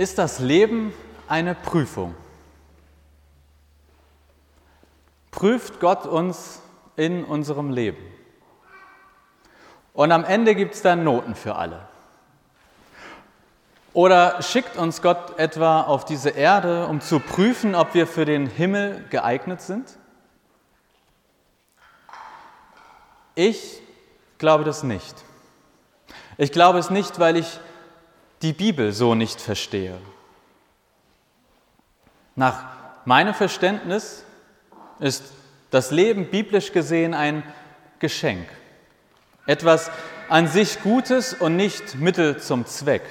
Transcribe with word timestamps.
Ist 0.00 0.16
das 0.16 0.38
Leben 0.38 0.94
eine 1.28 1.54
Prüfung? 1.54 2.14
Prüft 5.30 5.78
Gott 5.78 6.06
uns 6.06 6.62
in 6.96 7.22
unserem 7.22 7.68
Leben? 7.68 8.02
Und 9.92 10.10
am 10.10 10.24
Ende 10.24 10.54
gibt 10.54 10.72
es 10.72 10.80
dann 10.80 11.04
Noten 11.04 11.34
für 11.34 11.56
alle. 11.56 11.86
Oder 13.92 14.40
schickt 14.40 14.78
uns 14.78 15.02
Gott 15.02 15.38
etwa 15.38 15.82
auf 15.82 16.06
diese 16.06 16.30
Erde, 16.30 16.86
um 16.86 17.02
zu 17.02 17.20
prüfen, 17.20 17.74
ob 17.74 17.92
wir 17.92 18.06
für 18.06 18.24
den 18.24 18.46
Himmel 18.46 19.04
geeignet 19.10 19.60
sind? 19.60 19.98
Ich 23.34 23.82
glaube 24.38 24.64
das 24.64 24.82
nicht. 24.82 25.14
Ich 26.38 26.52
glaube 26.52 26.78
es 26.78 26.88
nicht, 26.88 27.18
weil 27.18 27.36
ich 27.36 27.60
die 28.42 28.52
Bibel 28.52 28.92
so 28.92 29.14
nicht 29.14 29.40
verstehe. 29.40 29.98
Nach 32.36 32.64
meinem 33.04 33.34
Verständnis 33.34 34.24
ist 34.98 35.24
das 35.70 35.90
Leben 35.90 36.30
biblisch 36.30 36.72
gesehen 36.72 37.14
ein 37.14 37.42
Geschenk. 37.98 38.48
Etwas 39.46 39.90
an 40.28 40.46
sich 40.46 40.82
Gutes 40.82 41.34
und 41.34 41.56
nicht 41.56 41.96
Mittel 41.96 42.38
zum 42.38 42.66
Zweck. 42.66 43.02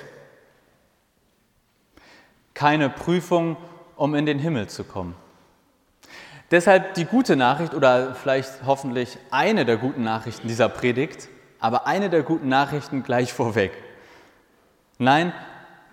Keine 2.54 2.90
Prüfung, 2.90 3.58
um 3.96 4.16
in 4.16 4.26
den 4.26 4.40
Himmel 4.40 4.68
zu 4.68 4.84
kommen. 4.84 5.16
Deshalb 6.52 6.96
die 6.96 7.06
gute 7.06 7.36
Nachricht 7.36 7.74
oder 7.74 8.16
vielleicht 8.16 8.66
hoffentlich 8.66 9.18
eine 9.30 9.66
der 9.66 9.78
guten 9.78 10.04
Nachrichten 10.04 10.48
dieser 10.48 10.70
Predigt, 10.70 11.30
aber 11.60 11.86
eine 11.86 12.10
der 12.10 12.24
guten 12.24 12.50
Nachrichten 12.50 13.04
gleich 13.04 13.34
vorweg. 13.34 13.72
Nein, 15.00 15.34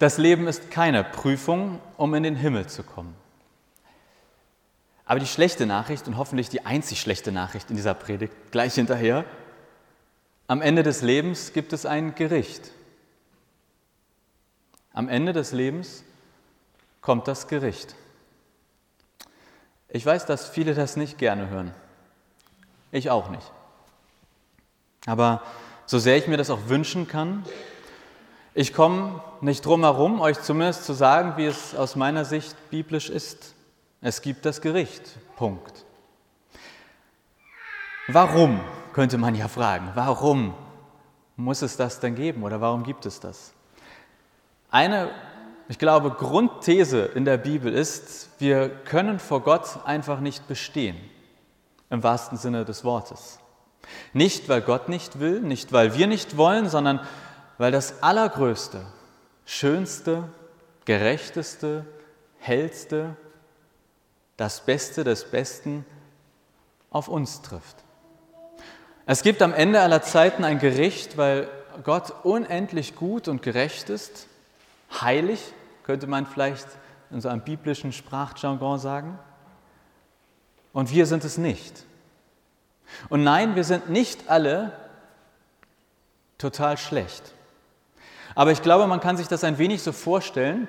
das 0.01 0.19
Leben 0.19 0.49
ist 0.49 0.71
keine 0.71 1.05
Prüfung, 1.05 1.81
um 1.97 2.13
in 2.15 2.25
den 2.25 2.37
Himmel 2.37 2.67
zu 2.67 2.83
kommen. 2.83 3.15
Aber 5.07 5.21
die 5.21 5.27
schlechte 5.27 5.65
Nachricht 5.65 6.09
und 6.09 6.17
hoffentlich 6.17 6.49
die 6.49 6.67
einzig 6.67 7.01
schlechte 7.01 7.31
Nachricht 7.31 7.71
in 7.71 7.77
dieser 7.77 7.95
Predigt 7.95 8.35
gleich 8.51 8.75
hinterher, 8.75 9.25
am 10.49 10.61
Ende 10.61 10.83
des 10.83 11.03
Lebens 11.03 11.53
gibt 11.53 11.73
es 11.73 11.87
ein 11.87 12.17
Gericht. 12.17 12.71
Am 14.93 15.09
Ende 15.09 15.33
des 15.33 15.53
Lebens 15.53 16.03
kommt 17.01 17.29
das 17.29 17.47
Gericht. 17.47 17.95
Ich 19.89 20.05
weiß, 20.05 20.27
dass 20.27 20.49
viele 20.49 20.75
das 20.75 20.97
nicht 20.97 21.17
gerne 21.19 21.49
hören. 21.49 21.73
Ich 22.91 23.11
auch 23.11 23.31
nicht. 23.31 23.53
Aber 25.07 25.43
so 25.87 26.01
sehr 26.01 26.17
ich 26.17 26.27
mir 26.27 26.37
das 26.37 26.51
auch 26.51 26.69
wünschen 26.69 27.07
kann, 27.07 27.45
ich 28.57 28.73
komme 28.73 29.21
nicht 29.43 29.67
drum 29.67 29.83
herum, 29.83 30.19
euch 30.19 30.41
zumindest 30.41 30.87
zu 30.87 30.95
sagen, 30.95 31.35
wie 31.37 31.45
es 31.45 31.75
aus 31.75 31.95
meiner 31.95 32.25
Sicht 32.25 32.57
biblisch 32.71 33.11
ist. 33.11 33.55
Es 34.01 34.23
gibt 34.23 34.47
das 34.47 34.63
Gericht. 34.63 35.03
Punkt. 35.37 35.85
Warum 38.09 38.61
könnte 38.95 39.19
man 39.19 39.35
ja 39.35 39.49
fragen, 39.49 39.91
warum 39.95 40.55
muss 41.37 41.61
es 41.61 41.77
das 41.77 42.01
denn 42.01 42.15
geben 42.15 42.45
oder 42.45 42.63
warum 42.63 42.83
gibt 42.83 43.05
es 43.05 43.21
das? 43.21 43.53
Eine, 44.71 45.11
ich 45.69 45.79
glaube, 45.79 46.13
Grundthese 46.13 47.05
in 47.15 47.27
der 47.27 47.37
Bibel 47.37 47.71
ist, 47.71 48.31
wir 48.39 48.71
können 48.71 49.19
vor 49.19 49.43
Gott 49.43 49.81
einfach 49.85 50.21
nicht 50.21 50.49
bestehen, 50.49 50.97
im 51.91 52.03
wahrsten 52.03 52.39
Sinne 52.39 52.65
des 52.65 52.85
Wortes. 52.85 53.39
Nicht, 54.15 54.49
weil 54.49 54.63
Gott 54.63 54.89
nicht 54.89 55.21
will, 55.21 55.41
nicht, 55.41 55.75
weil 55.75 55.95
wir 55.95 56.07
nicht 56.07 56.39
wollen, 56.39 56.71
sondern 56.71 57.01
weil 57.59 57.73
das 57.73 58.03
Allergrößte, 58.03 58.83
Schönste, 59.45 60.25
Gerechteste, 60.85 61.85
Hellste, 62.39 63.17
das 64.37 64.61
Beste 64.61 65.05
des 65.05 65.25
Besten 65.31 65.85
auf 66.91 67.09
uns 67.09 67.43
trifft. 67.43 67.77
Es 69.07 69.23
gibt 69.23 69.41
am 69.43 69.55
Ende 69.55 69.81
aller 69.81 70.03
Zeiten 70.03 70.45
ein 70.45 70.59
Gericht, 70.59 71.17
weil 71.17 71.49
Gott 71.85 72.13
unendlich 72.25 72.97
gut 72.97 73.29
und 73.29 73.43
gerecht 73.43 73.91
ist, 73.91 74.27
heilig, 75.01 75.41
könnte 75.85 76.07
man 76.07 76.27
vielleicht 76.27 76.67
in 77.11 77.21
so 77.21 77.29
einem 77.29 77.43
biblischen 77.43 77.93
Sprachjargon 77.93 78.79
sagen. 78.79 79.19
Und 80.73 80.91
wir 80.91 81.07
sind 81.07 81.25
es 81.25 81.39
nicht. 81.39 81.85
Und 83.09 83.25
nein, 83.25 83.55
wir 83.57 83.65
sind 83.65 83.89
nicht 83.91 84.29
alle 84.29 84.73
total 86.39 86.77
schlecht. 86.77 87.33
Aber 88.37 88.53
ich 88.53 88.63
glaube, 88.63 88.87
man 88.87 89.01
kann 89.01 89.17
sich 89.17 89.27
das 89.27 89.43
ein 89.43 89.59
wenig 89.59 89.83
so 89.83 89.91
vorstellen, 89.93 90.69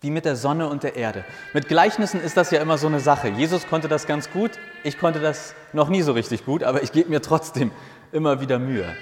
wie 0.00 0.10
mit 0.10 0.24
der 0.24 0.34
Sonne 0.34 0.68
und 0.68 0.82
der 0.82 0.96
Erde. 0.96 1.24
Mit 1.54 1.68
Gleichnissen 1.68 2.20
ist 2.20 2.36
das 2.36 2.50
ja 2.50 2.60
immer 2.60 2.76
so 2.76 2.88
eine 2.88 2.98
Sache. 2.98 3.28
Jesus 3.28 3.68
konnte 3.68 3.86
das 3.86 4.06
ganz 4.06 4.30
gut, 4.30 4.50
ich 4.82 4.98
konnte 4.98 5.20
das 5.20 5.54
noch 5.72 5.88
nie 5.88 6.02
so 6.02 6.12
richtig 6.12 6.44
gut, 6.44 6.64
aber 6.64 6.82
ich 6.82 6.90
gebe 6.90 7.08
mir 7.08 7.22
trotzdem 7.22 7.70
immer 8.10 8.40
wieder 8.40 8.58
Mühe. 8.58 8.94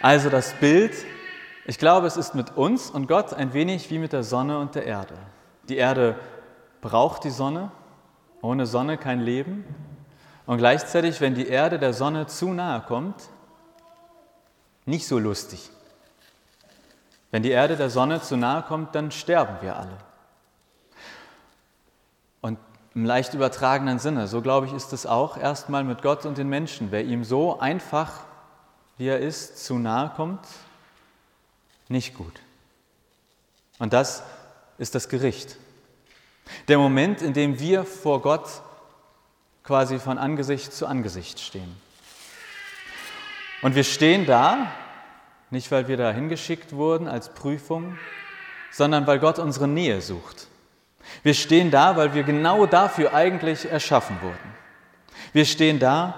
Also 0.00 0.30
das 0.30 0.54
Bild, 0.54 0.94
ich 1.66 1.78
glaube, 1.78 2.06
es 2.06 2.16
ist 2.16 2.34
mit 2.34 2.56
uns 2.56 2.90
und 2.90 3.06
Gott 3.06 3.34
ein 3.34 3.52
wenig 3.52 3.90
wie 3.90 3.98
mit 3.98 4.14
der 4.14 4.22
Sonne 4.22 4.58
und 4.58 4.74
der 4.74 4.86
Erde. 4.86 5.14
Die 5.68 5.76
Erde 5.76 6.16
braucht 6.80 7.24
die 7.24 7.30
Sonne, 7.30 7.70
ohne 8.40 8.64
Sonne 8.64 8.96
kein 8.96 9.20
Leben. 9.20 9.64
Und 10.46 10.56
gleichzeitig, 10.56 11.20
wenn 11.20 11.34
die 11.34 11.48
Erde 11.48 11.78
der 11.78 11.92
Sonne 11.92 12.28
zu 12.28 12.48
nahe 12.54 12.80
kommt, 12.80 13.28
nicht 14.86 15.06
so 15.06 15.18
lustig. 15.18 15.70
Wenn 17.30 17.42
die 17.42 17.50
Erde 17.50 17.76
der 17.76 17.90
Sonne 17.90 18.20
zu 18.20 18.36
nahe 18.36 18.62
kommt, 18.62 18.94
dann 18.94 19.10
sterben 19.10 19.56
wir 19.60 19.76
alle. 19.76 19.96
Und 22.40 22.58
im 22.94 23.04
leicht 23.04 23.34
übertragenen 23.34 23.98
Sinne, 23.98 24.26
so 24.26 24.42
glaube 24.42 24.66
ich, 24.66 24.72
ist 24.72 24.92
es 24.92 25.06
auch 25.06 25.36
erstmal 25.36 25.84
mit 25.84 26.02
Gott 26.02 26.26
und 26.26 26.38
den 26.38 26.48
Menschen. 26.48 26.90
Wer 26.90 27.04
ihm 27.04 27.22
so 27.22 27.60
einfach, 27.60 28.20
wie 28.98 29.06
er 29.06 29.20
ist, 29.20 29.64
zu 29.64 29.78
nahe 29.78 30.10
kommt, 30.16 30.40
nicht 31.88 32.14
gut. 32.14 32.40
Und 33.78 33.92
das 33.92 34.22
ist 34.78 34.94
das 34.94 35.08
Gericht. 35.08 35.56
Der 36.68 36.78
Moment, 36.78 37.22
in 37.22 37.32
dem 37.32 37.60
wir 37.60 37.84
vor 37.84 38.22
Gott 38.22 38.48
quasi 39.62 39.98
von 39.98 40.18
Angesicht 40.18 40.72
zu 40.72 40.86
Angesicht 40.86 41.38
stehen. 41.38 41.76
Und 43.62 43.74
wir 43.74 43.84
stehen 43.84 44.26
da, 44.26 44.72
nicht 45.50 45.70
weil 45.70 45.88
wir 45.88 45.96
da 45.96 46.12
hingeschickt 46.12 46.72
wurden 46.72 47.08
als 47.08 47.30
Prüfung, 47.34 47.98
sondern 48.70 49.06
weil 49.06 49.18
Gott 49.18 49.38
unsere 49.38 49.68
Nähe 49.68 50.00
sucht. 50.00 50.46
Wir 51.22 51.34
stehen 51.34 51.70
da, 51.70 51.96
weil 51.96 52.14
wir 52.14 52.22
genau 52.22 52.66
dafür 52.66 53.14
eigentlich 53.14 53.70
erschaffen 53.70 54.20
wurden. 54.22 54.54
Wir 55.32 55.44
stehen 55.44 55.78
da, 55.78 56.14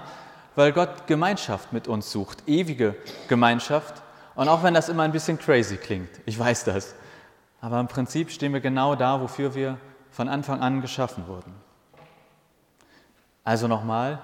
weil 0.55 0.71
Gott 0.71 1.07
Gemeinschaft 1.07 1.73
mit 1.73 1.87
uns 1.87 2.11
sucht, 2.11 2.43
ewige 2.47 2.95
Gemeinschaft. 3.27 4.01
Und 4.35 4.47
auch 4.49 4.63
wenn 4.63 4.73
das 4.73 4.89
immer 4.89 5.03
ein 5.03 5.11
bisschen 5.11 5.39
crazy 5.39 5.77
klingt, 5.77 6.09
ich 6.25 6.37
weiß 6.37 6.63
das, 6.65 6.95
aber 7.61 7.79
im 7.79 7.87
Prinzip 7.87 8.29
stehen 8.29 8.53
wir 8.53 8.59
genau 8.59 8.95
da, 8.95 9.21
wofür 9.21 9.55
wir 9.55 9.77
von 10.11 10.27
Anfang 10.29 10.61
an 10.61 10.81
geschaffen 10.81 11.27
wurden. 11.27 11.53
Also 13.43 13.67
nochmal, 13.67 14.19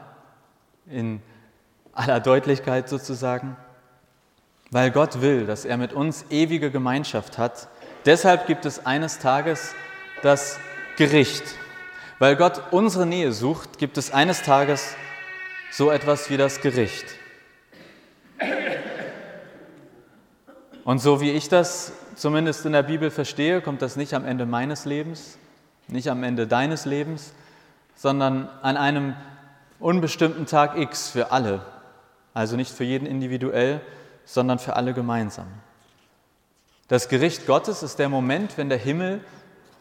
in 0.87 1.21
aller 1.93 2.19
Deutlichkeit 2.19 2.89
sozusagen, 2.89 3.55
weil 4.71 4.91
Gott 4.91 5.21
will, 5.21 5.45
dass 5.45 5.65
er 5.65 5.77
mit 5.77 5.93
uns 5.93 6.25
ewige 6.29 6.71
Gemeinschaft 6.71 7.37
hat. 7.37 7.67
Deshalb 8.05 8.47
gibt 8.47 8.65
es 8.65 8.85
eines 8.85 9.19
Tages 9.19 9.73
das 10.21 10.59
Gericht. 10.97 11.43
Weil 12.19 12.35
Gott 12.35 12.61
unsere 12.71 13.05
Nähe 13.05 13.31
sucht, 13.31 13.77
gibt 13.77 13.97
es 13.97 14.11
eines 14.11 14.43
Tages 14.43 14.95
so 15.71 15.89
etwas 15.89 16.29
wie 16.29 16.37
das 16.37 16.61
Gericht. 16.61 17.05
Und 20.83 20.99
so 20.99 21.21
wie 21.21 21.31
ich 21.31 21.49
das 21.49 21.93
zumindest 22.15 22.65
in 22.65 22.73
der 22.73 22.83
Bibel 22.83 23.11
verstehe, 23.11 23.61
kommt 23.61 23.81
das 23.81 23.95
nicht 23.95 24.13
am 24.13 24.25
Ende 24.25 24.45
meines 24.45 24.85
Lebens, 24.85 25.37
nicht 25.87 26.09
am 26.09 26.23
Ende 26.23 26.47
deines 26.47 26.85
Lebens, 26.85 27.33
sondern 27.95 28.49
an 28.61 28.75
einem 28.75 29.15
unbestimmten 29.79 30.45
Tag 30.45 30.77
X 30.77 31.09
für 31.09 31.31
alle. 31.31 31.61
Also 32.33 32.55
nicht 32.55 32.71
für 32.71 32.83
jeden 32.83 33.05
individuell, 33.05 33.81
sondern 34.29 34.59
für 34.59 34.75
alle 34.75 34.93
gemeinsam. 34.93 35.47
Das 36.87 37.09
Gericht 37.09 37.47
Gottes 37.47 37.81
ist 37.81 37.97
der 37.97 38.09
Moment, 38.09 38.57
wenn 38.57 38.69
der 38.69 38.77
Himmel 38.77 39.21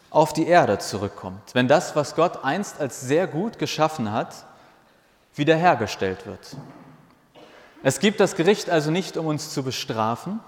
auf 0.09 0.33
die 0.33 0.47
Erde 0.47 0.79
zurückkommt, 0.79 1.53
wenn 1.53 1.67
das, 1.67 1.95
was 1.95 2.15
Gott 2.15 2.43
einst 2.43 2.81
als 2.81 2.99
sehr 3.01 3.27
gut 3.27 3.59
geschaffen 3.59 4.11
hat, 4.11 4.33
wiederhergestellt 5.35 6.25
wird. 6.25 6.57
Es 7.83 7.99
gibt 7.99 8.19
das 8.19 8.35
Gericht 8.35 8.71
also 8.71 8.89
nicht, 8.89 9.17
um 9.17 9.27
uns 9.27 9.53
zu 9.53 9.61
bestrafen. 9.61 10.39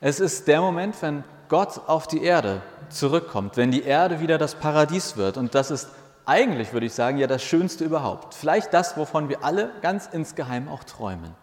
Es 0.00 0.20
ist 0.20 0.46
der 0.46 0.60
Moment, 0.60 0.94
wenn 1.02 1.24
Gott 1.48 1.80
auf 1.88 2.06
die 2.06 2.22
Erde 2.22 2.62
zurückkommt, 2.90 3.56
wenn 3.56 3.72
die 3.72 3.82
Erde 3.82 4.20
wieder 4.20 4.38
das 4.38 4.54
Paradies 4.54 5.16
wird. 5.16 5.36
Und 5.36 5.56
das 5.56 5.72
ist 5.72 5.88
eigentlich, 6.24 6.72
würde 6.72 6.86
ich 6.86 6.94
sagen, 6.94 7.18
ja 7.18 7.26
das 7.26 7.42
Schönste 7.42 7.84
überhaupt. 7.84 8.34
Vielleicht 8.34 8.72
das, 8.72 8.96
wovon 8.96 9.28
wir 9.28 9.42
alle 9.42 9.72
ganz 9.82 10.08
insgeheim 10.12 10.68
auch 10.68 10.84
träumen. 10.84 11.34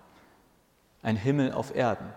Ein 1.04 1.16
Himmel 1.16 1.52
auf 1.52 1.76
Erden. 1.76 2.08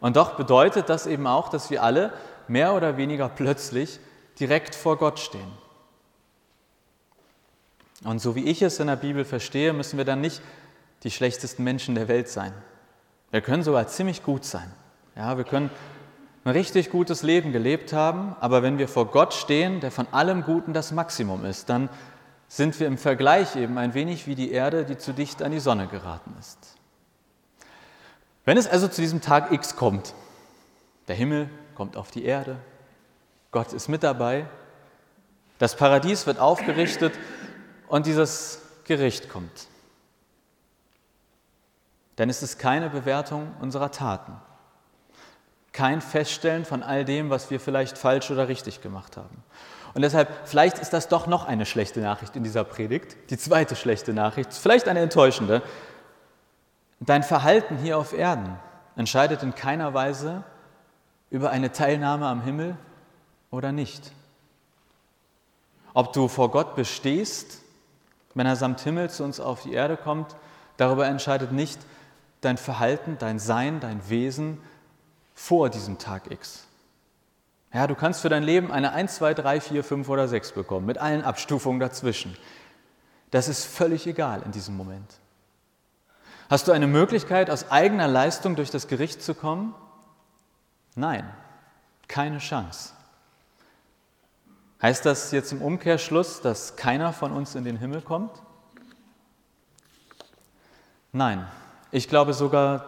Und 0.00 0.16
doch 0.16 0.36
bedeutet 0.36 0.88
das 0.88 1.06
eben 1.06 1.26
auch, 1.26 1.48
dass 1.50 1.70
wir 1.70 1.82
alle 1.82 2.12
mehr 2.48 2.74
oder 2.74 2.96
weniger 2.96 3.28
plötzlich 3.28 4.00
direkt 4.38 4.74
vor 4.74 4.96
Gott 4.96 5.18
stehen. 5.18 5.52
Und 8.04 8.20
so 8.20 8.34
wie 8.34 8.44
ich 8.44 8.62
es 8.62 8.80
in 8.80 8.86
der 8.86 8.96
Bibel 8.96 9.24
verstehe, 9.24 9.72
müssen 9.72 9.98
wir 9.98 10.06
dann 10.06 10.22
nicht 10.22 10.40
die 11.02 11.10
schlechtesten 11.10 11.64
Menschen 11.64 11.94
der 11.94 12.08
Welt 12.08 12.28
sein. 12.28 12.52
Wir 13.30 13.42
können 13.42 13.62
sogar 13.62 13.86
ziemlich 13.88 14.22
gut 14.22 14.44
sein. 14.44 14.72
Ja, 15.16 15.36
wir 15.36 15.44
können 15.44 15.70
ein 16.44 16.52
richtig 16.52 16.90
gutes 16.90 17.22
Leben 17.22 17.52
gelebt 17.52 17.92
haben, 17.92 18.34
aber 18.40 18.62
wenn 18.62 18.78
wir 18.78 18.88
vor 18.88 19.06
Gott 19.06 19.34
stehen, 19.34 19.80
der 19.80 19.90
von 19.90 20.06
allem 20.12 20.42
Guten 20.42 20.72
das 20.72 20.92
Maximum 20.92 21.44
ist, 21.44 21.68
dann 21.68 21.90
sind 22.48 22.80
wir 22.80 22.86
im 22.86 22.96
Vergleich 22.96 23.54
eben 23.56 23.76
ein 23.76 23.92
wenig 23.92 24.26
wie 24.26 24.34
die 24.34 24.50
Erde, 24.50 24.84
die 24.84 24.96
zu 24.96 25.12
dicht 25.12 25.42
an 25.42 25.52
die 25.52 25.60
Sonne 25.60 25.86
geraten 25.86 26.34
ist. 26.40 26.79
Wenn 28.50 28.58
es 28.58 28.66
also 28.66 28.88
zu 28.88 29.00
diesem 29.00 29.20
Tag 29.20 29.52
X 29.52 29.76
kommt, 29.76 30.12
der 31.06 31.14
Himmel 31.14 31.48
kommt 31.76 31.96
auf 31.96 32.10
die 32.10 32.24
Erde, 32.24 32.56
Gott 33.52 33.72
ist 33.72 33.86
mit 33.88 34.02
dabei, 34.02 34.44
das 35.60 35.76
Paradies 35.76 36.26
wird 36.26 36.40
aufgerichtet 36.40 37.12
und 37.86 38.06
dieses 38.06 38.60
Gericht 38.82 39.28
kommt, 39.28 39.68
dann 42.16 42.28
ist 42.28 42.42
es 42.42 42.58
keine 42.58 42.90
Bewertung 42.90 43.54
unserer 43.60 43.92
Taten 43.92 44.32
kein 45.72 46.00
Feststellen 46.00 46.64
von 46.64 46.82
all 46.82 47.04
dem, 47.04 47.30
was 47.30 47.50
wir 47.50 47.60
vielleicht 47.60 47.96
falsch 47.96 48.30
oder 48.30 48.48
richtig 48.48 48.80
gemacht 48.80 49.16
haben. 49.16 49.42
Und 49.94 50.02
deshalb, 50.02 50.28
vielleicht 50.44 50.78
ist 50.78 50.92
das 50.92 51.08
doch 51.08 51.26
noch 51.26 51.46
eine 51.46 51.66
schlechte 51.66 52.00
Nachricht 52.00 52.36
in 52.36 52.44
dieser 52.44 52.64
Predigt, 52.64 53.16
die 53.30 53.38
zweite 53.38 53.76
schlechte 53.76 54.12
Nachricht, 54.12 54.52
vielleicht 54.52 54.88
eine 54.88 55.00
enttäuschende. 55.00 55.62
Dein 57.00 57.22
Verhalten 57.22 57.78
hier 57.78 57.96
auf 57.96 58.12
Erden 58.12 58.58
entscheidet 58.94 59.42
in 59.42 59.54
keiner 59.54 59.94
Weise 59.94 60.44
über 61.30 61.50
eine 61.50 61.72
Teilnahme 61.72 62.26
am 62.26 62.42
Himmel 62.42 62.76
oder 63.50 63.72
nicht. 63.72 64.12
Ob 65.94 66.12
du 66.12 66.28
vor 66.28 66.50
Gott 66.50 66.76
bestehst, 66.76 67.62
wenn 68.34 68.46
er 68.46 68.56
samt 68.56 68.80
Himmel 68.80 69.10
zu 69.10 69.24
uns 69.24 69.40
auf 69.40 69.62
die 69.62 69.72
Erde 69.72 69.96
kommt, 69.96 70.36
darüber 70.76 71.06
entscheidet 71.06 71.52
nicht 71.52 71.80
dein 72.42 72.58
Verhalten, 72.58 73.16
dein 73.18 73.38
Sein, 73.38 73.80
dein 73.80 74.08
Wesen, 74.08 74.58
vor 75.34 75.70
diesem 75.70 75.98
Tag 75.98 76.30
X. 76.30 76.66
Ja, 77.72 77.86
du 77.86 77.94
kannst 77.94 78.20
für 78.20 78.28
dein 78.28 78.42
Leben 78.42 78.70
eine 78.70 78.92
1, 78.92 79.16
2, 79.16 79.34
3, 79.34 79.60
4, 79.60 79.84
5 79.84 80.08
oder 80.08 80.28
6 80.28 80.52
bekommen, 80.52 80.86
mit 80.86 80.98
allen 80.98 81.22
Abstufungen 81.22 81.80
dazwischen. 81.80 82.36
Das 83.30 83.48
ist 83.48 83.64
völlig 83.64 84.06
egal 84.06 84.42
in 84.44 84.52
diesem 84.52 84.76
Moment. 84.76 85.20
Hast 86.50 86.66
du 86.66 86.72
eine 86.72 86.88
Möglichkeit, 86.88 87.48
aus 87.48 87.70
eigener 87.70 88.08
Leistung 88.08 88.56
durch 88.56 88.72
das 88.72 88.88
Gericht 88.88 89.22
zu 89.22 89.34
kommen? 89.36 89.72
Nein, 90.96 91.32
keine 92.08 92.38
Chance. 92.38 92.92
Heißt 94.82 95.06
das 95.06 95.30
jetzt 95.30 95.52
im 95.52 95.62
Umkehrschluss, 95.62 96.40
dass 96.40 96.74
keiner 96.74 97.12
von 97.12 97.30
uns 97.30 97.54
in 97.54 97.62
den 97.62 97.76
Himmel 97.76 98.02
kommt? 98.02 98.32
Nein, 101.12 101.46
ich 101.92 102.08
glaube 102.08 102.34
sogar, 102.34 102.84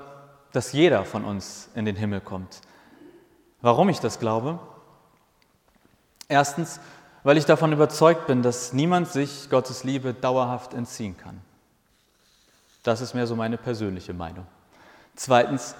dass 0.51 0.73
jeder 0.73 1.05
von 1.05 1.25
uns 1.25 1.69
in 1.77 1.85
den 1.85 1.95
Himmel 1.95 2.21
kommt. 2.21 2.63
Warum 3.61 3.89
ich 3.91 4.01
das 4.01 4.19
glaube? 4.19 4.59
Erstens, 6.27 6.81
weil 7.23 7.37
ich 7.37 7.45
davon 7.45 7.73
überzeugt 7.73 8.27
bin, 8.27 8.43
dass 8.43 8.73
niemand 8.73 9.07
sich 9.07 9.51
Gottes 9.51 9.85
Liebe 9.85 10.15
dauerhaft 10.15 10.75
entziehen 10.75 11.17
kann. 11.17 11.41
Das 12.83 13.01
ist 13.01 13.15
mehr 13.15 13.27
so 13.27 13.37
meine 13.37 13.59
persönliche 13.59 14.13
Meinung. 14.13 14.47
Zweitens, 15.15 15.75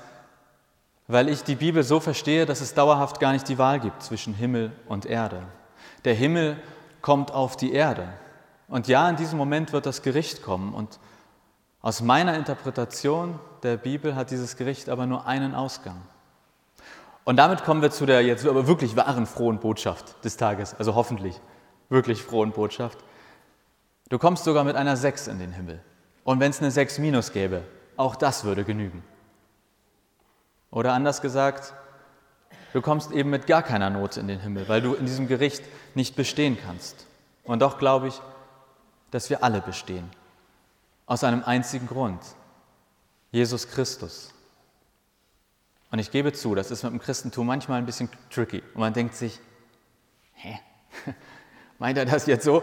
weil 1.09 1.29
ich 1.29 1.43
die 1.43 1.57
Bibel 1.57 1.83
so 1.83 2.01
verstehe, 2.01 2.47
dass 2.47 2.61
es 2.61 2.75
dauerhaft 2.75 3.21
gar 3.21 3.33
nicht 3.33 3.49
die 3.49 3.59
Wahl 3.59 3.81
gibt 3.81 4.03
zwischen 4.03 4.35
Himmel 4.35 4.73
und 4.87 5.07
Erde. 5.07 5.43
Der 6.05 6.15
Himmel 6.15 6.57
kommt 7.01 7.33
auf 7.33 7.57
die 7.57 7.73
Erde. 7.73 8.09
Und 8.69 8.89
ja, 8.89 9.09
in 9.09 9.17
diesem 9.17 9.39
Moment 9.39 9.73
wird 9.73 9.87
das 9.87 10.03
Gericht 10.03 10.43
kommen. 10.43 10.73
Und 10.73 10.99
aus 11.81 12.01
meiner 12.01 12.35
Interpretation 12.37 13.39
der 13.63 13.77
Bibel 13.77 14.15
hat 14.15 14.31
dieses 14.31 14.57
Gericht 14.57 14.89
aber 14.89 15.07
nur 15.07 15.27
einen 15.27 15.55
Ausgang. 15.55 16.01
Und 17.25 17.37
damit 17.37 17.65
kommen 17.65 17.83
wir 17.83 17.91
zu 17.91 18.07
der 18.07 18.23
jetzt 18.23 18.47
aber 18.47 18.67
wirklich 18.67 18.97
wahren 18.97 19.27
frohen 19.27 19.61
Botschaft 19.61 20.25
des 20.25 20.37
Tages, 20.37 20.75
also 20.75 20.95
hoffentlich 20.95 21.41
wirklich 21.89 22.23
frohen 22.23 22.53
Botschaft. 22.53 22.99
Du 24.09 24.19
kommst 24.19 24.45
sogar 24.45 24.65
mit 24.65 24.77
einer 24.77 24.97
6 24.97 25.29
in 25.29 25.39
den 25.39 25.53
Himmel. 25.53 25.83
Und 26.25 26.41
wenn 26.41 26.51
es 26.51 26.61
eine 26.61 26.71
6 26.71 26.99
minus 26.99 27.33
gäbe, 27.33 27.63
auch 27.97 28.17
das 28.17 28.45
würde 28.45 28.65
genügen. 28.65 29.03
Oder 30.71 30.95
anders 30.95 31.21
gesagt, 31.21 31.75
du 32.73 32.81
kommst 32.81 33.13
eben 33.13 33.31
mit 33.31 33.47
gar 33.47 33.63
keiner 33.63 33.91
Note 33.91 34.21
in 34.21 34.29
den 34.29 34.41
Himmel, 34.41 34.69
weil 34.69 34.81
du 34.81 34.95
in 34.95 35.07
diesem 35.07 35.29
Gericht 35.29 35.63
nicht 35.95 36.17
bestehen 36.17 36.57
kannst. 36.65 37.07
Und 37.45 37.61
doch 37.61 37.79
glaube 37.79 38.09
ich, 38.09 38.21
dass 39.11 39.29
wir 39.31 39.45
alle 39.45 39.61
bestehen. 39.61 40.09
Aus 41.07 41.25
einem 41.25 41.43
einzigen 41.45 41.87
Grund. 41.87 42.21
Jesus 43.31 43.69
Christus. 43.69 44.33
Und 45.91 45.99
ich 45.99 46.11
gebe 46.11 46.33
zu, 46.33 46.55
das 46.55 46.71
ist 46.71 46.83
mit 46.85 46.93
dem 46.93 47.01
Christentum 47.01 47.47
manchmal 47.47 47.79
ein 47.79 47.87
bisschen 47.87 48.09
tricky. 48.31 48.63
Und 48.75 48.81
man 48.81 48.95
denkt 48.95 49.15
sich, 49.15 49.41
hä? 50.35 50.59
Meint 51.79 51.99
er 51.99 52.07
das 52.07 52.27
jetzt 52.27 52.45
so? 52.45 52.63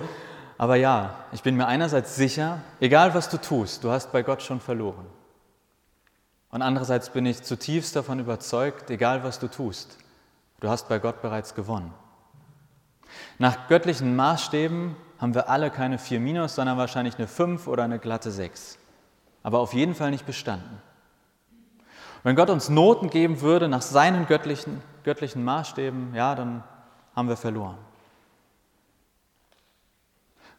Aber 0.59 0.75
ja, 0.75 1.15
ich 1.31 1.41
bin 1.41 1.55
mir 1.55 1.67
einerseits 1.67 2.17
sicher, 2.17 2.59
egal 2.81 3.13
was 3.13 3.29
du 3.29 3.37
tust, 3.37 3.85
du 3.85 3.91
hast 3.91 4.11
bei 4.11 4.23
Gott 4.23 4.43
schon 4.43 4.59
verloren. 4.59 5.05
Und 6.49 6.61
andererseits 6.61 7.11
bin 7.11 7.25
ich 7.25 7.43
zutiefst 7.43 7.95
davon 7.95 8.19
überzeugt, 8.19 8.89
egal 8.89 9.23
was 9.23 9.39
du 9.39 9.47
tust, 9.47 9.97
du 10.59 10.67
hast 10.67 10.89
bei 10.89 10.99
Gott 10.99 11.21
bereits 11.21 11.55
gewonnen. 11.55 11.93
Nach 13.37 13.69
göttlichen 13.69 14.17
Maßstäben 14.17 14.97
haben 15.17 15.33
wir 15.33 15.49
alle 15.49 15.71
keine 15.71 15.97
4 15.97 16.19
minus, 16.19 16.55
sondern 16.55 16.77
wahrscheinlich 16.77 17.17
eine 17.17 17.27
5 17.27 17.65
oder 17.67 17.85
eine 17.85 17.97
glatte 17.97 18.29
6. 18.29 18.77
Aber 19.43 19.59
auf 19.59 19.73
jeden 19.73 19.95
Fall 19.95 20.11
nicht 20.11 20.25
bestanden. 20.25 20.81
Wenn 22.23 22.35
Gott 22.35 22.49
uns 22.49 22.67
Noten 22.67 23.09
geben 23.09 23.39
würde 23.39 23.69
nach 23.69 23.81
seinen 23.81 24.27
göttlichen, 24.27 24.81
göttlichen 25.05 25.41
Maßstäben, 25.45 26.13
ja, 26.15 26.35
dann 26.35 26.65
haben 27.15 27.29
wir 27.29 27.37
verloren. 27.37 27.77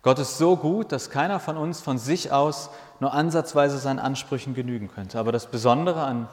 Gott 0.03 0.19
ist 0.19 0.39
so 0.39 0.57
gut, 0.57 0.93
dass 0.93 1.11
keiner 1.11 1.41
von 1.41 1.57
uns 1.57 1.81
von 1.81 1.99
sich 1.99 2.33
aus 2.33 2.71
nur 3.01 3.13
ansatzweise 3.13 3.79
seinen 3.79 3.99
Ansprüchen 3.99 4.55
genügen 4.55 4.89
könnte. 4.89 5.19
Aber 5.19 5.33
das 5.33 5.47
Besondere 5.47 6.03
an 6.03 6.29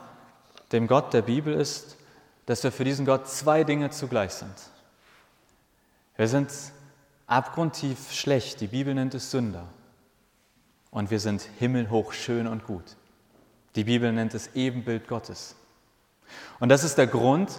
dem 0.71 0.87
Gott 0.87 1.13
der 1.13 1.21
Bibel 1.21 1.53
ist, 1.53 1.97
dass 2.45 2.63
wir 2.63 2.71
für 2.71 2.85
diesen 2.85 3.05
Gott 3.05 3.27
zwei 3.27 3.63
Dinge 3.63 3.89
zugleich 3.89 4.33
sind. 4.33 4.53
Wir 6.15 6.27
sind 6.27 6.49
abgrundtief 7.27 8.11
schlecht, 8.13 8.61
die 8.61 8.67
Bibel 8.67 8.93
nennt 8.93 9.13
es 9.13 9.31
Sünder. 9.31 9.65
Und 10.89 11.11
wir 11.11 11.19
sind 11.19 11.41
himmelhoch 11.59 12.13
schön 12.13 12.47
und 12.47 12.65
gut. 12.65 12.95
Die 13.75 13.83
Bibel 13.83 14.11
nennt 14.11 14.33
es 14.33 14.55
Ebenbild 14.55 15.07
Gottes. 15.07 15.55
Und 16.59 16.69
das 16.69 16.83
ist 16.83 16.97
der 16.97 17.07
Grund, 17.07 17.51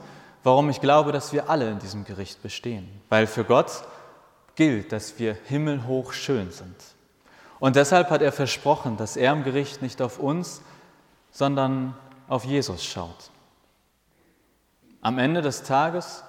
warum 0.43 0.71
ich 0.71 0.81
glaube, 0.81 1.13
dass 1.13 1.33
wir 1.33 1.51
alle 1.51 1.71
in 1.71 1.79
diesem 1.79 2.05
Gericht 2.05 2.43
bestehen. 2.43 2.89
Weil 3.11 3.27
für 3.27 3.45
Gott 3.45 3.85
gilt, 4.59 4.91
dass 4.91 5.21
wir 5.21 5.39
himmelhoch 5.45 6.13
schön 6.13 6.51
sind. 6.51 6.75
Und 7.61 7.77
deshalb 7.77 8.11
hat 8.11 8.23
er 8.23 8.33
versprochen, 8.33 8.97
dass 8.97 9.17
er 9.17 9.33
im 9.33 9.45
Gericht 9.45 9.83
nicht 9.83 10.03
auf 10.03 10.19
uns, 10.19 10.63
sondern 11.31 11.97
auf 12.27 12.45
Jesus 12.45 12.85
schaut. 12.85 13.31
Am 15.01 15.21
Ende 15.21 15.43
des 15.43 15.63
Tages 15.63 16.25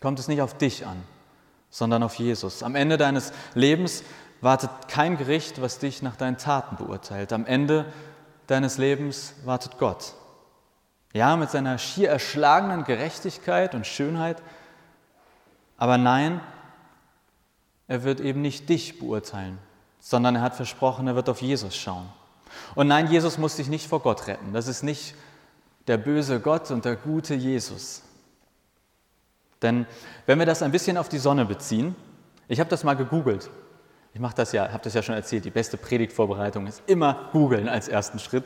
kommt 0.00 0.18
es 0.18 0.26
nicht 0.26 0.42
auf 0.42 0.58
dich 0.58 0.86
an, 0.86 1.04
sondern 1.70 2.02
auf 2.02 2.16
Jesus. 2.16 2.64
Am 2.64 2.74
Ende 2.74 2.96
deines 2.96 3.32
Lebens 3.54 4.02
wartet 4.40 4.70
kein 4.88 5.16
Gericht, 5.16 5.62
was 5.62 5.78
dich 5.78 6.02
nach 6.02 6.16
deinen 6.16 6.36
Taten 6.36 6.74
beurteilt. 6.76 7.32
Am 7.32 7.46
Ende 7.46 7.86
deines 8.48 8.76
Lebens 8.76 9.34
wartet 9.44 9.78
Gott. 9.78 10.14
Ja, 11.12 11.36
mit 11.36 11.50
seiner 11.50 11.78
schier 11.78 12.10
erschlagenen 12.10 12.82
Gerechtigkeit 12.82 13.76
und 13.76 13.86
Schönheit. 13.86 14.42
Aber 15.76 15.96
nein, 15.96 16.40
er 17.88 18.04
wird 18.04 18.20
eben 18.20 18.42
nicht 18.42 18.68
dich 18.68 18.98
beurteilen, 18.98 19.58
sondern 20.00 20.36
er 20.36 20.42
hat 20.42 20.54
versprochen, 20.54 21.06
er 21.06 21.16
wird 21.16 21.28
auf 21.28 21.42
Jesus 21.42 21.76
schauen. 21.76 22.06
Und 22.74 22.88
nein, 22.88 23.10
Jesus 23.10 23.38
muss 23.38 23.56
dich 23.56 23.68
nicht 23.68 23.86
vor 23.86 24.00
Gott 24.00 24.26
retten. 24.26 24.52
Das 24.52 24.68
ist 24.68 24.82
nicht 24.82 25.14
der 25.86 25.98
böse 25.98 26.40
Gott 26.40 26.70
und 26.70 26.84
der 26.84 26.96
gute 26.96 27.34
Jesus, 27.34 28.04
denn 29.64 29.86
wenn 30.26 30.38
wir 30.38 30.44
das 30.44 30.62
ein 30.62 30.72
bisschen 30.72 30.98
auf 30.98 31.08
die 31.08 31.18
Sonne 31.18 31.46
beziehen, 31.46 31.96
ich 32.48 32.60
habe 32.60 32.68
das 32.68 32.84
mal 32.84 32.94
gegoogelt. 32.94 33.50
Ich 34.12 34.20
mache 34.20 34.34
das 34.36 34.52
ja, 34.52 34.70
habe 34.70 34.84
das 34.84 34.92
ja 34.92 35.02
schon 35.02 35.14
erzählt, 35.14 35.46
die 35.46 35.50
beste 35.50 35.78
Predigtvorbereitung 35.78 36.66
ist 36.66 36.82
immer 36.86 37.30
googeln 37.32 37.68
als 37.68 37.88
ersten 37.88 38.18
Schritt. 38.18 38.44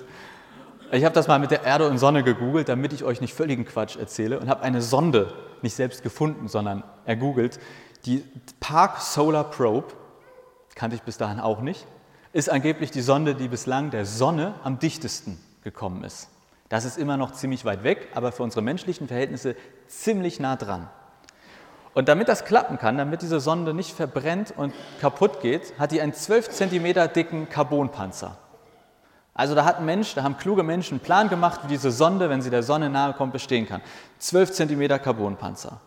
Ich 0.93 1.05
habe 1.05 1.15
das 1.15 1.27
mal 1.27 1.41
mit 1.41 1.51
der 1.51 1.65
Erde 1.65 1.89
und 1.89 1.99
Sonne 1.99 2.23
gegoogelt, 2.23 2.69
damit 2.69 2.93
ich 2.93 3.03
euch 3.03 3.21
nicht 3.21 3.35
völligen 3.35 3.65
Quatsch 3.65 3.97
erzähle 3.97 4.39
und 4.39 4.49
habe 4.49 4.63
eine 4.63 4.81
Sonde 4.81 5.35
nicht 5.61 5.75
selbst 5.75 6.05
gefunden, 6.05 6.47
sondern 6.47 6.85
ergoogelt. 7.05 7.59
Die 8.07 8.25
Park 8.61 9.01
Solar 9.01 9.45
Probe, 9.45 9.93
kannte 10.75 10.97
ich 10.97 11.03
bis 11.03 11.19
dahin 11.19 11.41
auch 11.41 11.61
nicht, 11.61 11.87
ist 12.33 12.51
angeblich 12.51 12.91
die 12.91 13.01
Sonde, 13.01 13.35
die 13.35 13.49
bislang 13.49 13.91
der 13.91 14.07
Sonne 14.07 14.55
am 14.63 14.79
dichtesten 14.79 15.39
gekommen 15.63 16.05
ist. 16.05 16.29
Das 16.69 16.85
ist 16.85 16.99
immer 16.99 17.17
noch 17.17 17.33
ziemlich 17.33 17.65
weit 17.65 17.83
weg, 17.83 18.09
aber 18.15 18.31
für 18.31 18.43
unsere 18.43 18.63
menschlichen 18.63 19.09
Verhältnisse 19.09 19.57
ziemlich 19.87 20.39
nah 20.39 20.57
dran. 20.57 20.89
Und 21.95 22.09
damit 22.09 22.29
das 22.29 22.45
klappen 22.45 22.79
kann, 22.79 22.99
damit 22.99 23.23
diese 23.23 23.41
Sonde 23.41 23.75
nicht 23.75 23.91
verbrennt 23.91 24.55
und 24.57 24.73
kaputt 25.01 25.41
geht, 25.41 25.79
hat 25.79 25.91
die 25.91 26.01
einen 26.01 26.13
12 26.13 26.51
cm 26.51 27.13
dicken 27.13 27.49
Carbonpanzer. 27.49 28.37
Also 29.35 29.55
da 29.55 29.65
hat 29.65 29.79
ein 29.79 29.87
Mensch, 29.87 30.15
da 30.15 30.23
haben 30.23 30.37
kluge 30.37 30.63
Menschen 30.63 30.95
einen 30.95 31.01
Plan 31.01 31.29
gemacht, 31.29 31.61
wie 31.65 31.69
diese 31.69 31.91
Sonde, 31.91 32.29
wenn 32.29 32.43
sie 32.43 32.51
der 32.51 32.63
Sonne 32.63 32.91
nahe 32.91 33.15
kommt, 33.15 33.33
bestehen 33.33 33.67
kann. 33.67 33.81
12 34.19 34.53
cm 34.53 34.89
Carbonpanzer. 35.03 35.81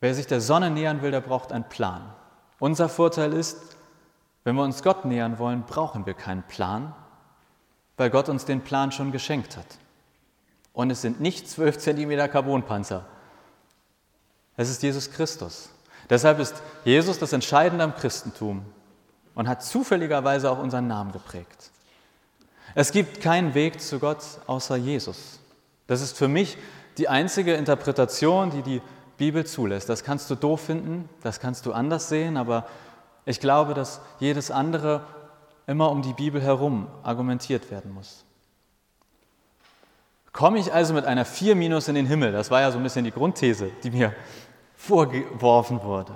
Wer 0.00 0.14
sich 0.14 0.26
der 0.26 0.40
Sonne 0.40 0.70
nähern 0.70 1.02
will, 1.02 1.10
der 1.10 1.20
braucht 1.20 1.52
einen 1.52 1.68
Plan. 1.68 2.02
Unser 2.58 2.88
Vorteil 2.88 3.32
ist, 3.32 3.76
wenn 4.44 4.54
wir 4.56 4.62
uns 4.62 4.82
Gott 4.82 5.04
nähern 5.04 5.38
wollen, 5.38 5.64
brauchen 5.64 6.06
wir 6.06 6.14
keinen 6.14 6.42
Plan, 6.42 6.94
weil 7.96 8.10
Gott 8.10 8.28
uns 8.28 8.44
den 8.44 8.62
Plan 8.62 8.92
schon 8.92 9.12
geschenkt 9.12 9.56
hat. 9.56 9.66
Und 10.72 10.90
es 10.90 11.00
sind 11.00 11.20
nicht 11.20 11.48
12 11.48 11.78
cm 11.78 12.30
Carbonpanzer. 12.30 13.04
Es 14.56 14.68
ist 14.68 14.82
Jesus 14.82 15.10
Christus. 15.10 15.70
Deshalb 16.08 16.38
ist 16.38 16.62
Jesus 16.84 17.18
das 17.18 17.32
Entscheidende 17.32 17.82
am 17.82 17.94
Christentum 17.94 18.64
und 19.34 19.48
hat 19.48 19.62
zufälligerweise 19.62 20.50
auch 20.50 20.58
unseren 20.58 20.86
Namen 20.86 21.12
geprägt. 21.12 21.70
Es 22.74 22.92
gibt 22.92 23.20
keinen 23.20 23.54
Weg 23.54 23.80
zu 23.80 23.98
Gott 23.98 24.22
außer 24.46 24.76
Jesus. 24.76 25.40
Das 25.86 26.00
ist 26.00 26.16
für 26.16 26.28
mich 26.28 26.58
die 26.98 27.08
einzige 27.08 27.54
Interpretation, 27.54 28.50
die 28.50 28.62
die 28.62 28.82
Bibel 29.16 29.44
zulässt. 29.46 29.88
Das 29.88 30.04
kannst 30.04 30.30
du 30.30 30.34
doof 30.34 30.60
finden, 30.60 31.08
das 31.22 31.40
kannst 31.40 31.66
du 31.66 31.72
anders 31.72 32.08
sehen, 32.08 32.36
aber 32.36 32.66
ich 33.24 33.40
glaube, 33.40 33.74
dass 33.74 34.00
jedes 34.20 34.50
andere 34.50 35.02
immer 35.66 35.90
um 35.90 36.02
die 36.02 36.12
Bibel 36.12 36.40
herum 36.40 36.86
argumentiert 37.02 37.70
werden 37.70 37.92
muss. 37.92 38.24
Komme 40.32 40.58
ich 40.58 40.72
also 40.72 40.92
mit 40.92 41.06
einer 41.06 41.24
4 41.24 41.56
minus 41.56 41.88
in 41.88 41.94
den 41.94 42.06
Himmel? 42.06 42.30
Das 42.30 42.50
war 42.50 42.60
ja 42.60 42.70
so 42.70 42.76
ein 42.76 42.82
bisschen 42.82 43.04
die 43.04 43.10
Grundthese, 43.10 43.70
die 43.82 43.90
mir 43.90 44.14
vorgeworfen 44.76 45.82
wurde. 45.82 46.12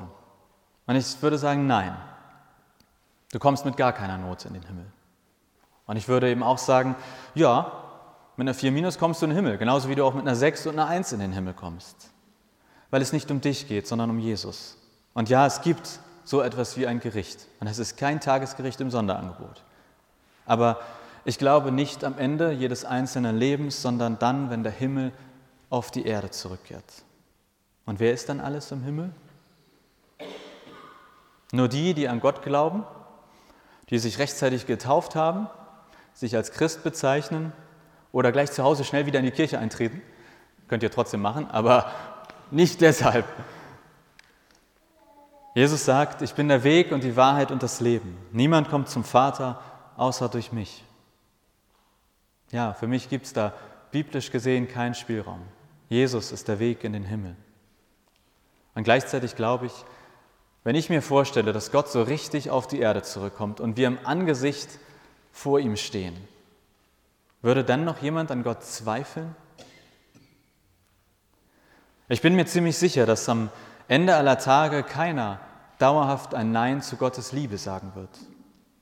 Und 0.87 0.95
ich 0.95 1.23
würde 1.23 1.39
sagen, 1.39 1.67
nein. 1.67 1.97
Du 3.33 3.39
kommst 3.39 3.65
mit 3.65 3.77
gar 3.77 3.93
keiner 3.93 4.19
Note 4.19 4.49
in 4.49 4.55
den 4.55 4.63
Himmel. 4.65 4.87
Und 5.87 5.97
ich 5.97 6.07
würde 6.07 6.31
eben 6.31 6.43
auch 6.43 6.59
sagen, 6.59 6.97
ja, 7.35 7.73
mit 8.37 8.47
einer 8.47 8.55
4 8.55 8.73
minus 8.73 8.99
kommst 8.99 9.23
du 9.23 9.27
in 9.27 9.31
den 9.31 9.37
Himmel, 9.37 9.59
genauso 9.59 9.89
wie 9.89 9.95
du 9.95 10.05
auch 10.05 10.15
mit 10.15 10.27
einer 10.27 10.37
6 10.37 10.67
und 10.67 10.79
einer 10.79 10.89
1 10.89 11.13
in 11.13 11.21
den 11.21 11.33
Himmel 11.33 11.55
kommst. 11.55 12.11
Weil 12.91 13.03
es 13.03 13.13
nicht 13.13 13.31
um 13.31 13.41
dich 13.41 13.69
geht, 13.69 13.87
sondern 13.87 14.11
um 14.11 14.19
Jesus. 14.19 14.77
Und 15.15 15.29
ja, 15.29 15.47
es 15.47 15.63
gibt 15.63 16.01
so 16.25 16.43
etwas 16.43 16.77
wie 16.77 16.87
ein 16.87 17.01
Gericht. 17.01 17.47
Und 17.61 17.67
es 17.67 17.79
ist 17.79 17.97
kein 17.97 18.21
Tagesgericht 18.21 18.81
im 18.81 18.91
Sonderangebot. 18.91 19.63
Aber 20.47 20.81
ich 21.25 21.39
glaube 21.39 21.71
nicht 21.73 22.05
am 22.05 22.19
Ende 22.19 22.53
jedes 22.53 22.85
einzelnen 22.85 23.37
Lebens, 23.37 23.83
sondern 23.83 24.19
dann, 24.19 24.51
wenn 24.51 24.63
der 24.63 24.73
Himmel 24.73 25.13
auf 25.69 25.91
die 25.91 26.07
Erde 26.07 26.31
zurückkehrt. 26.31 27.05
Und 27.87 28.01
wer 28.01 28.13
ist 28.13 28.29
dann 28.29 28.41
alles 28.41 28.71
im 28.73 28.83
Himmel? 28.83 29.11
Nur 31.53 31.69
die, 31.69 31.95
die 31.95 32.09
an 32.09 32.21
Gott 32.21 32.43
glauben, 32.43 32.85
die 33.89 33.99
sich 33.99 34.19
rechtzeitig 34.19 34.67
getauft 34.67 35.15
haben, 35.17 35.49
sich 36.15 36.37
als 36.37 36.53
Christ 36.53 36.85
bezeichnen 36.85 37.53
oder 38.13 38.33
gleich 38.33 38.53
zu 38.53 38.63
Hause 38.63 38.85
schnell 38.85 39.07
wieder 39.07 39.19
in 39.19 39.25
die 39.25 39.31
Kirche 39.31 39.59
eintreten. 39.59 40.01
Könnt 40.69 40.83
ihr 40.83 40.91
trotzdem 40.91 41.21
machen, 41.21 41.51
aber 41.51 41.91
nicht 42.53 42.81
deshalb. 42.81 43.27
Jesus 45.55 45.85
sagt, 45.85 46.23
ich 46.23 46.35
bin 46.35 46.49
der 46.49 46.63
Weg 46.65 46.93
und 46.93 47.03
die 47.03 47.17
Wahrheit 47.17 47.51
und 47.51 47.63
das 47.63 47.81
Leben. 47.81 48.17
Niemand 48.33 48.69
kommt 48.69 48.89
zum 48.89 49.05
Vater 49.05 49.61
außer 49.97 50.29
durch 50.29 50.53
mich. 50.53 50.85
Ja, 52.53 52.73
für 52.73 52.87
mich 52.87 53.09
gibt 53.09 53.27
es 53.27 53.33
da 53.33 53.53
biblisch 53.91 54.31
gesehen 54.31 54.69
keinen 54.69 54.95
Spielraum. 54.95 55.43
Jesus 55.89 56.31
ist 56.33 56.49
der 56.49 56.59
Weg 56.59 56.85
in 56.85 56.93
den 56.93 57.05
Himmel. 57.05 57.37
Und 58.75 58.85
gleichzeitig 58.85 59.35
glaube 59.35 59.67
ich, 59.67 59.73
wenn 60.63 60.77
ich 60.77 60.91
mir 60.91 61.03
vorstelle, 61.03 61.53
dass 61.53 61.73
Gott 61.73 61.89
so 61.89 62.03
richtig 62.03 62.51
auf 62.51 62.67
die 62.67 62.81
Erde 62.81 63.03
zurückkommt 63.03 63.61
und 63.61 63.77
wir 63.77 63.87
im 63.87 63.99
Angesicht 64.05 64.69
vor 65.33 65.59
ihm 65.59 65.77
stehen, 65.77 66.17
würde 67.43 67.65
dann 67.65 67.85
noch 67.85 68.03
jemand 68.03 68.31
an 68.31 68.43
Gott 68.43 68.63
zweifeln? 68.63 69.35
Ich 72.13 72.23
bin 72.23 72.35
mir 72.35 72.45
ziemlich 72.45 72.77
sicher, 72.77 73.07
dass 73.07 73.29
am 73.29 73.51
Ende 73.87 74.17
aller 74.17 74.37
Tage 74.37 74.83
keiner 74.83 75.39
dauerhaft 75.79 76.35
ein 76.35 76.51
Nein 76.51 76.83
zu 76.83 76.97
Gottes 76.97 77.31
Liebe 77.31 77.57
sagen 77.57 77.93
wird. 77.95 78.11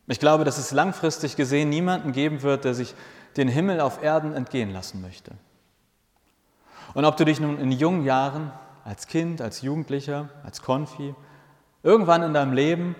Ich 0.06 0.18
glaube, 0.18 0.44
dass 0.44 0.56
es 0.56 0.72
langfristig 0.72 1.36
gesehen 1.36 1.68
niemanden 1.68 2.12
geben 2.12 2.40
wird, 2.40 2.64
der 2.64 2.72
sich 2.72 2.94
den 3.36 3.46
Himmel 3.48 3.82
auf 3.82 4.02
Erden 4.02 4.32
entgehen 4.32 4.72
lassen 4.72 5.02
möchte. 5.02 5.32
Und 6.94 7.04
ob 7.04 7.18
du 7.18 7.26
dich 7.26 7.38
nun 7.38 7.60
in 7.60 7.70
jungen 7.70 8.02
Jahren, 8.02 8.50
als 8.82 9.06
Kind, 9.06 9.42
als 9.42 9.60
Jugendlicher, 9.60 10.30
als 10.42 10.62
Konfi, 10.62 11.14
irgendwann 11.82 12.22
in 12.22 12.32
deinem 12.32 12.54
Leben, 12.54 12.96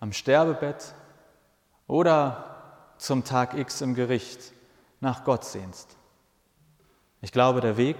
am 0.00 0.14
Sterbebett 0.14 0.94
oder 1.86 2.94
zum 2.96 3.24
Tag 3.24 3.52
X 3.52 3.82
im 3.82 3.94
Gericht 3.94 4.54
nach 5.00 5.22
Gott 5.24 5.44
sehnst. 5.44 5.98
Ich 7.20 7.30
glaube, 7.30 7.60
der 7.60 7.76
Weg 7.76 7.98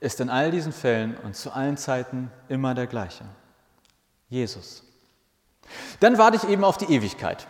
ist 0.00 0.20
in 0.20 0.30
all 0.30 0.50
diesen 0.50 0.72
Fällen 0.72 1.16
und 1.24 1.36
zu 1.36 1.52
allen 1.52 1.76
Zeiten 1.76 2.30
immer 2.48 2.74
der 2.74 2.86
gleiche. 2.86 3.24
Jesus. 4.28 4.82
Dann 6.00 6.18
warte 6.18 6.36
ich 6.36 6.48
eben 6.48 6.64
auf 6.64 6.76
die 6.76 6.92
Ewigkeit. 6.92 7.46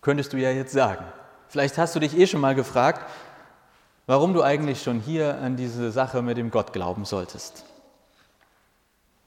Könntest 0.00 0.32
du 0.32 0.38
ja 0.38 0.50
jetzt 0.50 0.72
sagen. 0.72 1.04
Vielleicht 1.48 1.78
hast 1.78 1.94
du 1.94 2.00
dich 2.00 2.16
eh 2.16 2.26
schon 2.26 2.40
mal 2.40 2.54
gefragt, 2.54 3.04
warum 4.06 4.34
du 4.34 4.42
eigentlich 4.42 4.82
schon 4.82 5.00
hier 5.00 5.38
an 5.38 5.56
diese 5.56 5.90
Sache 5.90 6.22
mit 6.22 6.36
dem 6.36 6.50
Gott 6.50 6.72
glauben 6.72 7.04
solltest. 7.04 7.64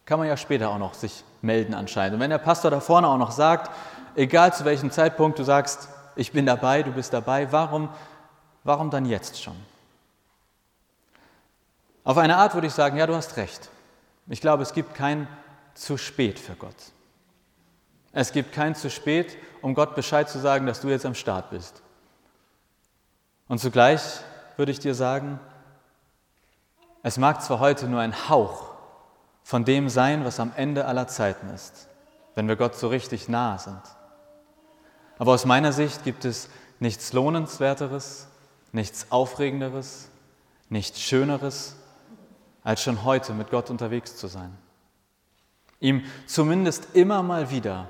Kann 0.05 0.19
man 0.19 0.27
ja 0.27 0.35
später 0.35 0.69
auch 0.69 0.77
noch 0.77 0.93
sich 0.93 1.23
melden 1.41 1.73
anscheinend. 1.73 2.15
Und 2.15 2.19
wenn 2.19 2.29
der 2.29 2.37
Pastor 2.37 2.71
da 2.71 2.79
vorne 2.79 3.07
auch 3.07 3.17
noch 3.17 3.31
sagt, 3.31 3.71
egal 4.15 4.53
zu 4.53 4.65
welchem 4.65 4.91
Zeitpunkt 4.91 5.39
du 5.39 5.43
sagst, 5.43 5.87
ich 6.15 6.31
bin 6.31 6.45
dabei, 6.45 6.83
du 6.83 6.91
bist 6.91 7.13
dabei, 7.13 7.51
warum, 7.51 7.89
warum 8.63 8.89
dann 8.89 9.05
jetzt 9.05 9.41
schon? 9.41 9.55
Auf 12.03 12.17
eine 12.17 12.37
Art 12.37 12.53
würde 12.53 12.67
ich 12.67 12.73
sagen, 12.73 12.97
ja, 12.97 13.07
du 13.07 13.15
hast 13.15 13.37
recht. 13.37 13.69
Ich 14.27 14.41
glaube, 14.41 14.63
es 14.63 14.73
gibt 14.73 14.93
kein 14.93 15.27
zu 15.73 15.97
spät 15.97 16.39
für 16.39 16.55
Gott. 16.55 16.75
Es 18.11 18.31
gibt 18.31 18.53
kein 18.53 18.75
zu 18.75 18.89
spät, 18.89 19.37
um 19.61 19.73
Gott 19.73 19.95
Bescheid 19.95 20.29
zu 20.29 20.39
sagen, 20.39 20.65
dass 20.65 20.81
du 20.81 20.89
jetzt 20.89 21.05
am 21.05 21.15
Start 21.15 21.49
bist. 21.49 21.81
Und 23.47 23.59
zugleich 23.59 24.01
würde 24.57 24.71
ich 24.71 24.79
dir 24.79 24.93
sagen, 24.93 25.39
es 27.01 27.17
mag 27.17 27.41
zwar 27.41 27.59
heute 27.59 27.87
nur 27.87 27.99
ein 27.99 28.29
Hauch 28.29 28.71
von 29.43 29.65
dem 29.65 29.89
sein, 29.89 30.23
was 30.25 30.39
am 30.39 30.53
Ende 30.55 30.85
aller 30.85 31.07
Zeiten 31.07 31.49
ist, 31.49 31.87
wenn 32.35 32.47
wir 32.47 32.55
Gott 32.55 32.75
so 32.75 32.87
richtig 32.87 33.27
nahe 33.27 33.59
sind. 33.59 33.81
Aber 35.17 35.33
aus 35.33 35.45
meiner 35.45 35.73
Sicht 35.73 36.03
gibt 36.03 36.23
es 36.23 36.49
nichts 36.79 37.13
Lohnenswerteres, 37.13 38.27
nichts 38.71 39.07
Aufregenderes, 39.09 40.07
nichts 40.69 41.01
Schöneres, 41.01 41.75
als 42.63 42.81
schon 42.81 43.03
heute 43.03 43.33
mit 43.33 43.49
Gott 43.49 43.69
unterwegs 43.69 44.17
zu 44.17 44.27
sein. 44.27 44.57
Ihm 45.79 46.03
zumindest 46.27 46.95
immer 46.95 47.23
mal 47.23 47.49
wieder 47.49 47.87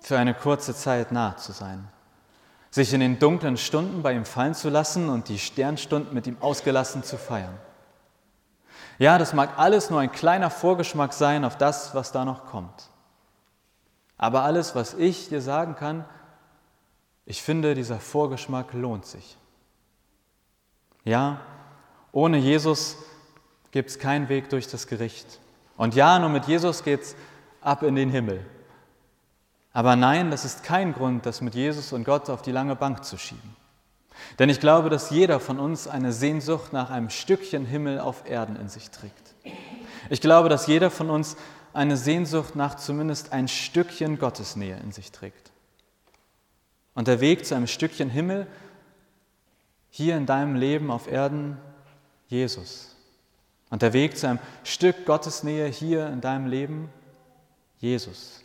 für 0.00 0.18
eine 0.18 0.34
kurze 0.34 0.74
Zeit 0.74 1.12
nahe 1.12 1.36
zu 1.36 1.52
sein, 1.52 1.88
sich 2.70 2.92
in 2.92 3.00
den 3.00 3.18
dunklen 3.18 3.56
Stunden 3.56 4.02
bei 4.02 4.14
ihm 4.14 4.24
fallen 4.24 4.54
zu 4.54 4.70
lassen 4.70 5.08
und 5.08 5.28
die 5.28 5.38
Sternstunden 5.38 6.14
mit 6.14 6.26
ihm 6.26 6.38
ausgelassen 6.40 7.04
zu 7.04 7.18
feiern. 7.18 7.58
Ja, 8.98 9.18
das 9.18 9.32
mag 9.32 9.58
alles 9.58 9.90
nur 9.90 10.00
ein 10.00 10.12
kleiner 10.12 10.50
Vorgeschmack 10.50 11.12
sein 11.12 11.44
auf 11.44 11.58
das, 11.58 11.94
was 11.94 12.12
da 12.12 12.24
noch 12.24 12.46
kommt. 12.46 12.88
Aber 14.16 14.42
alles, 14.44 14.74
was 14.74 14.94
ich 14.94 15.28
dir 15.28 15.42
sagen 15.42 15.74
kann, 15.74 16.04
ich 17.26 17.42
finde, 17.42 17.74
dieser 17.74 18.00
Vorgeschmack 18.00 18.72
lohnt 18.72 19.06
sich. 19.06 19.36
Ja, 21.04 21.40
ohne 22.12 22.38
Jesus 22.38 22.96
gibt 23.72 23.90
es 23.90 23.98
keinen 23.98 24.28
Weg 24.28 24.48
durch 24.50 24.68
das 24.68 24.86
Gericht. 24.86 25.40
Und 25.76 25.94
ja, 25.94 26.18
nur 26.18 26.28
mit 26.28 26.46
Jesus 26.46 26.84
geht 26.84 27.02
es 27.02 27.16
ab 27.60 27.82
in 27.82 27.96
den 27.96 28.10
Himmel. 28.10 28.44
Aber 29.72 29.96
nein, 29.96 30.30
das 30.30 30.44
ist 30.44 30.62
kein 30.62 30.92
Grund, 30.92 31.26
das 31.26 31.40
mit 31.40 31.54
Jesus 31.54 31.92
und 31.92 32.04
Gott 32.04 32.30
auf 32.30 32.42
die 32.42 32.52
lange 32.52 32.76
Bank 32.76 33.04
zu 33.04 33.16
schieben. 33.16 33.56
Denn 34.38 34.50
ich 34.50 34.60
glaube, 34.60 34.90
dass 34.90 35.10
jeder 35.10 35.40
von 35.40 35.58
uns 35.58 35.88
eine 35.88 36.12
Sehnsucht 36.12 36.72
nach 36.72 36.90
einem 36.90 37.10
Stückchen 37.10 37.64
Himmel 37.64 37.98
auf 37.98 38.28
Erden 38.28 38.56
in 38.56 38.68
sich 38.68 38.90
trägt. 38.90 39.34
Ich 40.10 40.20
glaube, 40.20 40.48
dass 40.48 40.66
jeder 40.66 40.90
von 40.90 41.10
uns 41.10 41.36
eine 41.72 41.96
Sehnsucht 41.96 42.54
nach 42.54 42.76
zumindest 42.76 43.32
ein 43.32 43.48
Stückchen 43.48 44.18
Gottesnähe 44.18 44.76
in 44.82 44.92
sich 44.92 45.10
trägt. 45.10 45.50
Und 46.94 47.08
der 47.08 47.20
Weg 47.20 47.46
zu 47.46 47.54
einem 47.54 47.66
Stückchen 47.66 48.10
Himmel 48.10 48.46
hier 49.88 50.16
in 50.16 50.26
deinem 50.26 50.54
Leben 50.54 50.90
auf 50.90 51.10
Erden, 51.10 51.56
Jesus. 52.28 52.91
Und 53.72 53.80
der 53.80 53.94
Weg 53.94 54.18
zu 54.18 54.28
einem 54.28 54.38
Stück 54.64 55.06
Gottesnähe 55.06 55.66
hier 55.66 56.06
in 56.08 56.20
deinem 56.20 56.46
Leben, 56.46 56.90
Jesus. 57.78 58.44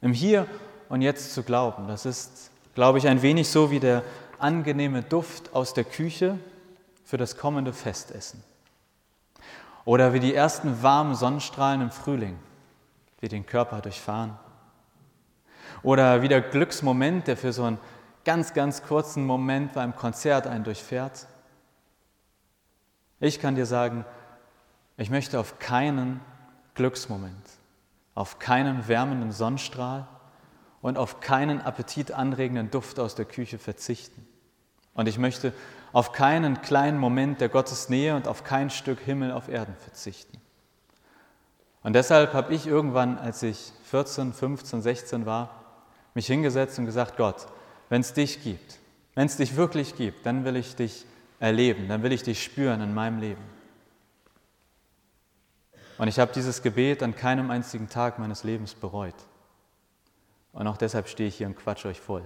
Im 0.00 0.12
Hier 0.12 0.46
und 0.88 1.02
Jetzt 1.02 1.34
zu 1.34 1.42
glauben, 1.42 1.88
das 1.88 2.06
ist 2.06 2.50
glaube 2.74 2.98
ich, 2.98 3.08
ein 3.08 3.22
wenig 3.22 3.48
so 3.48 3.72
wie 3.72 3.80
der 3.80 4.04
angenehme 4.38 5.02
Duft 5.02 5.52
aus 5.52 5.74
der 5.74 5.82
Küche 5.82 6.38
für 7.04 7.16
das 7.16 7.36
kommende 7.36 7.72
Festessen. 7.72 8.42
Oder 9.84 10.12
wie 10.12 10.20
die 10.20 10.32
ersten 10.32 10.80
warmen 10.80 11.16
Sonnenstrahlen 11.16 11.80
im 11.80 11.90
Frühling, 11.90 12.38
die 13.22 13.28
den 13.28 13.44
Körper 13.44 13.80
durchfahren. 13.80 14.38
Oder 15.82 16.22
wie 16.22 16.28
der 16.28 16.40
Glücksmoment, 16.40 17.26
der 17.26 17.36
für 17.36 17.52
so 17.52 17.64
einen 17.64 17.78
ganz, 18.24 18.54
ganz 18.54 18.84
kurzen 18.84 19.26
Moment 19.26 19.72
beim 19.72 19.96
Konzert 19.96 20.46
einen 20.46 20.62
durchfährt. 20.62 21.26
Ich 23.18 23.40
kann 23.40 23.56
dir 23.56 23.66
sagen, 23.66 24.04
ich 25.00 25.10
möchte 25.10 25.40
auf 25.40 25.58
keinen 25.58 26.20
Glücksmoment, 26.74 27.32
auf 28.14 28.38
keinen 28.38 28.86
wärmenden 28.86 29.32
Sonnenstrahl 29.32 30.06
und 30.82 30.98
auf 30.98 31.20
keinen 31.20 31.60
appetitanregenden 31.62 32.70
Duft 32.70 33.00
aus 33.00 33.14
der 33.14 33.24
Küche 33.24 33.58
verzichten. 33.58 34.26
Und 34.92 35.08
ich 35.08 35.18
möchte 35.18 35.54
auf 35.92 36.12
keinen 36.12 36.60
kleinen 36.60 36.98
Moment 36.98 37.40
der 37.40 37.48
Gottesnähe 37.48 38.14
und 38.14 38.28
auf 38.28 38.44
kein 38.44 38.68
Stück 38.68 39.00
Himmel 39.00 39.32
auf 39.32 39.48
Erden 39.48 39.74
verzichten. 39.76 40.38
Und 41.82 41.94
deshalb 41.94 42.34
habe 42.34 42.54
ich 42.54 42.66
irgendwann, 42.66 43.16
als 43.18 43.42
ich 43.42 43.72
14, 43.84 44.34
15, 44.34 44.82
16 44.82 45.26
war, 45.26 45.64
mich 46.12 46.26
hingesetzt 46.26 46.78
und 46.78 46.84
gesagt, 46.84 47.16
Gott, 47.16 47.46
wenn 47.88 48.02
es 48.02 48.12
dich 48.12 48.42
gibt, 48.42 48.78
wenn 49.14 49.26
es 49.26 49.38
dich 49.38 49.56
wirklich 49.56 49.96
gibt, 49.96 50.26
dann 50.26 50.44
will 50.44 50.56
ich 50.56 50.76
dich 50.76 51.06
erleben, 51.38 51.88
dann 51.88 52.02
will 52.02 52.12
ich 52.12 52.22
dich 52.22 52.42
spüren 52.42 52.82
in 52.82 52.92
meinem 52.92 53.18
Leben. 53.18 53.59
Und 56.00 56.08
ich 56.08 56.18
habe 56.18 56.32
dieses 56.32 56.62
Gebet 56.62 57.02
an 57.02 57.14
keinem 57.14 57.50
einzigen 57.50 57.90
Tag 57.90 58.18
meines 58.18 58.42
Lebens 58.42 58.72
bereut. 58.72 59.14
Und 60.54 60.66
auch 60.66 60.78
deshalb 60.78 61.08
stehe 61.08 61.28
ich 61.28 61.36
hier 61.36 61.46
und 61.46 61.56
quatsch 61.56 61.84
euch 61.84 62.00
voll. 62.00 62.24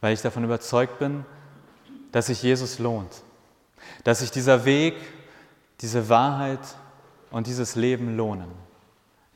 Weil 0.00 0.12
ich 0.12 0.20
davon 0.20 0.42
überzeugt 0.42 0.98
bin, 0.98 1.24
dass 2.10 2.26
sich 2.26 2.42
Jesus 2.42 2.80
lohnt. 2.80 3.22
Dass 4.02 4.18
sich 4.18 4.32
dieser 4.32 4.64
Weg, 4.64 4.96
diese 5.80 6.08
Wahrheit 6.08 6.58
und 7.30 7.46
dieses 7.46 7.76
Leben 7.76 8.16
lohnen. 8.16 8.50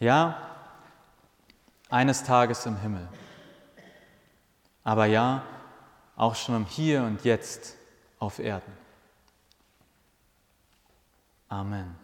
Ja, 0.00 0.36
eines 1.88 2.24
Tages 2.24 2.66
im 2.66 2.78
Himmel. 2.78 3.06
Aber 4.82 5.06
ja, 5.06 5.44
auch 6.16 6.34
schon 6.34 6.56
im 6.56 6.66
Hier 6.66 7.04
und 7.04 7.22
Jetzt 7.24 7.76
auf 8.18 8.40
Erden. 8.40 8.72
Amen. 11.48 12.03